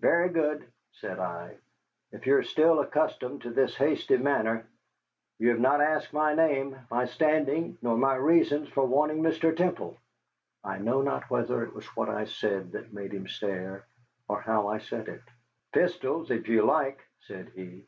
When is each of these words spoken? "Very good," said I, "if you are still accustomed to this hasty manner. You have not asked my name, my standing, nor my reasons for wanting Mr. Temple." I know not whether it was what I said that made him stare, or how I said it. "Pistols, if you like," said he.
"Very 0.00 0.30
good," 0.30 0.64
said 0.92 1.18
I, 1.18 1.58
"if 2.10 2.26
you 2.26 2.36
are 2.38 2.42
still 2.42 2.80
accustomed 2.80 3.42
to 3.42 3.50
this 3.50 3.76
hasty 3.76 4.16
manner. 4.16 4.64
You 5.38 5.50
have 5.50 5.60
not 5.60 5.82
asked 5.82 6.14
my 6.14 6.32
name, 6.34 6.78
my 6.90 7.04
standing, 7.04 7.76
nor 7.82 7.98
my 7.98 8.14
reasons 8.14 8.70
for 8.70 8.86
wanting 8.86 9.20
Mr. 9.22 9.54
Temple." 9.54 9.98
I 10.64 10.78
know 10.78 11.02
not 11.02 11.28
whether 11.28 11.62
it 11.62 11.74
was 11.74 11.84
what 11.94 12.08
I 12.08 12.24
said 12.24 12.72
that 12.72 12.94
made 12.94 13.12
him 13.12 13.28
stare, 13.28 13.84
or 14.28 14.40
how 14.40 14.66
I 14.66 14.78
said 14.78 15.08
it. 15.08 15.24
"Pistols, 15.74 16.30
if 16.30 16.48
you 16.48 16.62
like," 16.64 17.04
said 17.20 17.52
he. 17.54 17.84